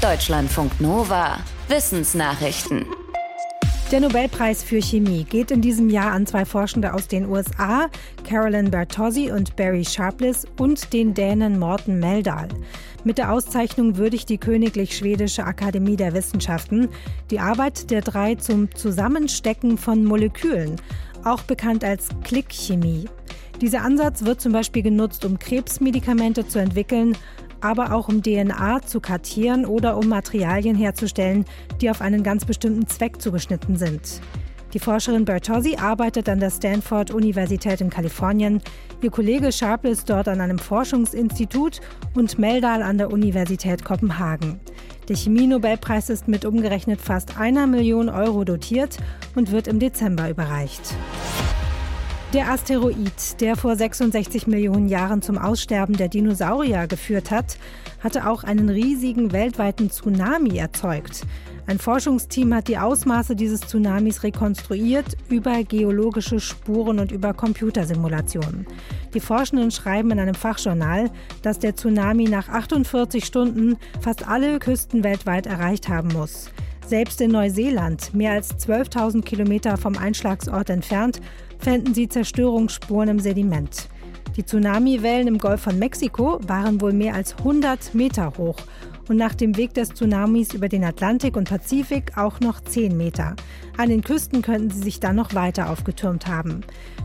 [0.00, 1.38] Deutschlandfunk Nova.
[1.68, 2.86] Wissensnachrichten.
[3.92, 7.90] Der Nobelpreis für Chemie geht in diesem Jahr an zwei Forschende aus den USA,
[8.26, 12.48] Carolyn Bertozzi und Barry Sharpless, und den Dänen Morten Meldal.
[13.04, 16.88] Mit der Auszeichnung würdigt die Königlich Schwedische Akademie der Wissenschaften
[17.30, 20.76] die Arbeit der drei zum Zusammenstecken von Molekülen,
[21.24, 23.04] auch bekannt als Klickchemie.
[23.60, 27.14] Dieser Ansatz wird zum Beispiel genutzt, um Krebsmedikamente zu entwickeln,
[27.60, 31.44] aber auch um DNA zu kartieren oder um Materialien herzustellen,
[31.80, 34.20] die auf einen ganz bestimmten Zweck zugeschnitten sind.
[34.72, 38.62] Die Forscherin Bertozzi arbeitet an der Stanford-Universität in Kalifornien.
[39.02, 41.80] Ihr Kollege Sharple ist dort an einem Forschungsinstitut
[42.14, 44.60] und Meldal an der Universität Kopenhagen.
[45.08, 48.98] Der Chemie-Nobelpreis ist mit umgerechnet fast einer Million Euro dotiert
[49.34, 50.94] und wird im Dezember überreicht.
[52.32, 57.58] Der Asteroid, der vor 66 Millionen Jahren zum Aussterben der Dinosaurier geführt hat,
[58.04, 61.26] hatte auch einen riesigen weltweiten Tsunami erzeugt.
[61.66, 68.64] Ein Forschungsteam hat die Ausmaße dieses Tsunamis rekonstruiert über geologische Spuren und über Computersimulationen.
[69.12, 71.10] Die Forschenden schreiben in einem Fachjournal,
[71.42, 76.48] dass der Tsunami nach 48 Stunden fast alle Küsten weltweit erreicht haben muss.
[76.90, 81.20] Selbst in Neuseeland, mehr als 12.000 Kilometer vom Einschlagsort entfernt,
[81.60, 83.88] fänden sie Zerstörungsspuren im Sediment.
[84.34, 88.56] Die Tsunamiwellen im Golf von Mexiko waren wohl mehr als 100 Meter hoch
[89.08, 93.36] und nach dem Weg des Tsunamis über den Atlantik und Pazifik auch noch 10 Meter.
[93.76, 96.62] An den Küsten könnten sie sich dann noch weiter aufgetürmt haben.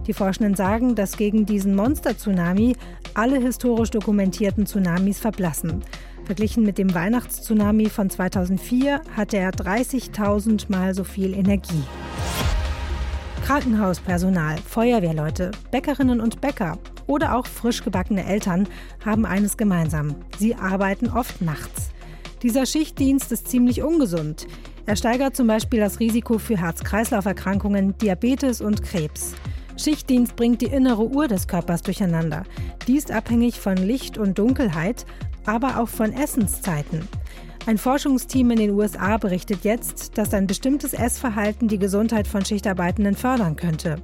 [0.08, 2.75] Die Forschenden sagen, dass gegen diesen Monster-Tsunami
[3.13, 5.83] alle historisch dokumentierten Tsunamis verblassen.
[6.26, 11.84] Verglichen mit dem Weihnachtstsunami von 2004 hatte er 30.000 Mal so viel Energie.
[13.45, 18.68] Krankenhauspersonal, Feuerwehrleute, Bäckerinnen und Bäcker oder auch frisch gebackene Eltern
[19.06, 20.16] haben eines gemeinsam.
[20.40, 21.92] Sie arbeiten oft nachts.
[22.42, 24.48] Dieser Schichtdienst ist ziemlich ungesund.
[24.88, 29.36] Er steigert zum Beispiel das Risiko für Herz-Kreislauf-Erkrankungen, Diabetes und Krebs.
[29.78, 32.44] Schichtdienst bringt die innere Uhr des Körpers durcheinander.
[32.88, 35.06] Die ist abhängig von Licht und Dunkelheit,
[35.45, 37.07] aber auch von Essenszeiten.
[37.67, 43.16] Ein Forschungsteam in den USA berichtet jetzt, dass ein bestimmtes Essverhalten die Gesundheit von Schichtarbeitenden
[43.16, 43.97] fördern könnte.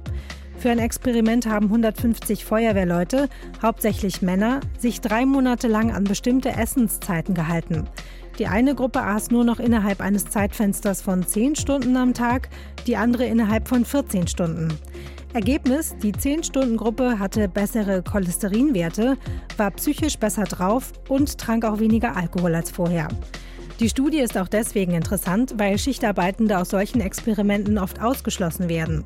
[0.58, 3.28] Für ein Experiment haben 150 Feuerwehrleute,
[3.62, 7.88] hauptsächlich Männer, sich drei Monate lang an bestimmte Essenszeiten gehalten.
[8.38, 12.48] Die eine Gruppe aß nur noch innerhalb eines Zeitfensters von 10 Stunden am Tag,
[12.86, 14.68] die andere innerhalb von 14 Stunden.
[15.34, 19.16] Ergebnis, die 10-Stunden-Gruppe hatte bessere Cholesterinwerte,
[19.56, 23.08] war psychisch besser drauf und trank auch weniger Alkohol als vorher.
[23.80, 29.04] Die Studie ist auch deswegen interessant, weil Schichtarbeitende aus solchen Experimenten oft ausgeschlossen werden.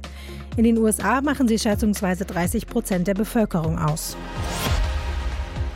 [0.57, 4.17] In den USA machen sie schätzungsweise 30 Prozent der Bevölkerung aus.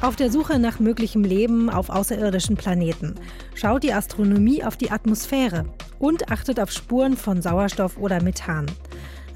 [0.00, 3.14] Auf der Suche nach möglichem Leben auf außerirdischen Planeten
[3.54, 5.66] schaut die Astronomie auf die Atmosphäre
[6.00, 8.66] und achtet auf Spuren von Sauerstoff oder Methan.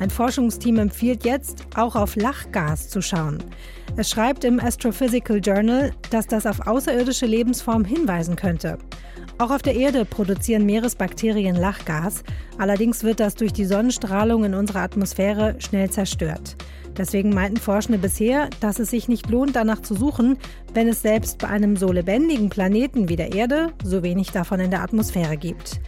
[0.04, 3.42] Ein Forschungsteam empfiehlt jetzt, auch auf Lachgas zu schauen.
[3.97, 8.76] Es schreibt im Astrophysical Journal, dass das auf außerirdische Lebensformen hinweisen könnte.
[9.38, 12.22] Auch auf der Erde produzieren Meeresbakterien Lachgas,
[12.59, 16.56] allerdings wird das durch die Sonnenstrahlung in unserer Atmosphäre schnell zerstört.
[16.98, 20.36] Deswegen meinten Forschende bisher, dass es sich nicht lohnt, danach zu suchen,
[20.75, 24.71] wenn es selbst bei einem so lebendigen Planeten wie der Erde so wenig davon in
[24.71, 25.81] der Atmosphäre gibt.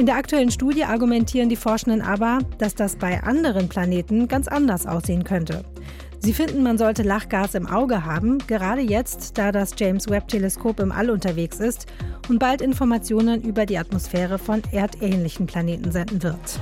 [0.00, 4.86] In der aktuellen Studie argumentieren die Forschenden aber, dass das bei anderen Planeten ganz anders
[4.86, 5.62] aussehen könnte.
[6.20, 10.90] Sie finden, man sollte Lachgas im Auge haben, gerade jetzt, da das James Webb-Teleskop im
[10.90, 11.84] All unterwegs ist
[12.30, 16.58] und bald Informationen über die Atmosphäre von erdähnlichen Planeten senden wird.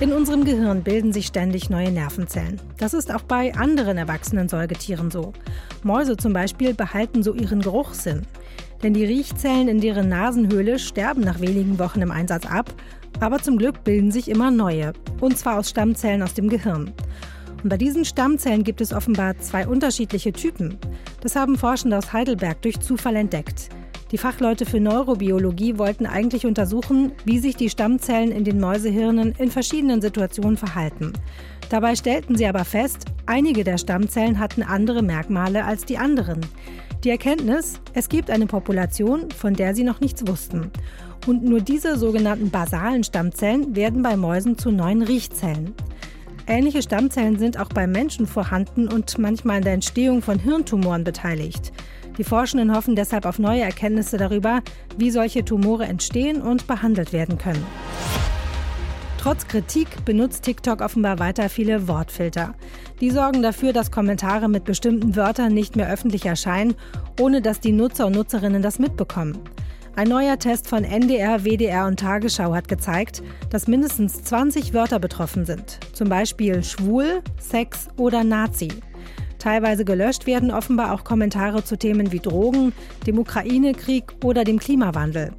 [0.00, 2.60] In unserem Gehirn bilden sich ständig neue Nervenzellen.
[2.78, 5.32] Das ist auch bei anderen erwachsenen Säugetieren so.
[5.84, 8.26] Mäuse zum Beispiel behalten so ihren Geruchssinn.
[8.84, 12.70] Denn die Riechzellen in deren Nasenhöhle sterben nach wenigen Wochen im Einsatz ab,
[13.18, 16.92] aber zum Glück bilden sich immer neue, und zwar aus Stammzellen aus dem Gehirn.
[17.62, 20.76] Und bei diesen Stammzellen gibt es offenbar zwei unterschiedliche Typen.
[21.22, 23.70] Das haben Forschende aus Heidelberg durch Zufall entdeckt.
[24.10, 29.50] Die Fachleute für Neurobiologie wollten eigentlich untersuchen, wie sich die Stammzellen in den Mäusehirnen in
[29.50, 31.14] verschiedenen Situationen verhalten.
[31.70, 36.42] Dabei stellten sie aber fest, einige der Stammzellen hatten andere Merkmale als die anderen.
[37.04, 40.70] Die Erkenntnis, es gibt eine Population, von der sie noch nichts wussten.
[41.26, 45.74] Und nur diese sogenannten basalen Stammzellen werden bei Mäusen zu neuen Riechzellen.
[46.46, 51.72] Ähnliche Stammzellen sind auch bei Menschen vorhanden und manchmal an der Entstehung von Hirntumoren beteiligt.
[52.16, 54.62] Die Forschenden hoffen deshalb auf neue Erkenntnisse darüber,
[54.96, 57.66] wie solche Tumore entstehen und behandelt werden können.
[59.24, 62.54] Trotz Kritik benutzt TikTok offenbar weiter viele Wortfilter.
[63.00, 66.74] Die sorgen dafür, dass Kommentare mit bestimmten Wörtern nicht mehr öffentlich erscheinen,
[67.18, 69.38] ohne dass die Nutzer und Nutzerinnen das mitbekommen.
[69.96, 75.46] Ein neuer Test von NDR, WDR und Tagesschau hat gezeigt, dass mindestens 20 Wörter betroffen
[75.46, 75.80] sind.
[75.94, 78.68] Zum Beispiel schwul, Sex oder Nazi.
[79.38, 82.74] Teilweise gelöscht werden offenbar auch Kommentare zu Themen wie Drogen,
[83.06, 85.30] dem Ukraine-Krieg oder dem Klimawandel.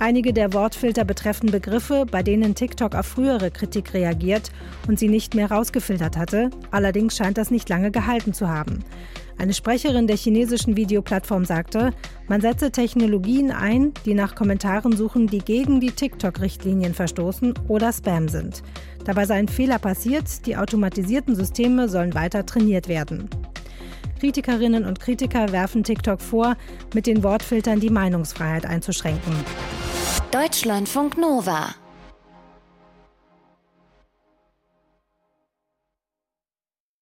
[0.00, 4.52] Einige der Wortfilter betreffen Begriffe, bei denen TikTok auf frühere Kritik reagiert
[4.86, 6.50] und sie nicht mehr rausgefiltert hatte.
[6.70, 8.84] Allerdings scheint das nicht lange gehalten zu haben.
[9.38, 11.92] Eine Sprecherin der chinesischen Videoplattform sagte,
[12.28, 18.28] man setze Technologien ein, die nach Kommentaren suchen, die gegen die TikTok-Richtlinien verstoßen oder Spam
[18.28, 18.62] sind.
[19.04, 23.28] Dabei seien Fehler passiert, die automatisierten Systeme sollen weiter trainiert werden.
[24.20, 26.56] Kritikerinnen und Kritiker werfen TikTok vor,
[26.94, 29.32] mit den Wortfiltern die Meinungsfreiheit einzuschränken.
[30.30, 31.74] Deutschlandfunk Nova